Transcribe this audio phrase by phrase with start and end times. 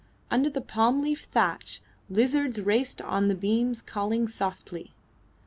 [0.31, 4.95] Under the palm leaf thatch lizards raced on the beams calling softly.